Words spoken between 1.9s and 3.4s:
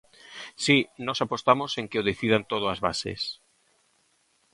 o decidan todo as bases.